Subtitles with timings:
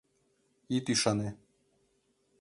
[0.75, 1.29] Ит ӱшане.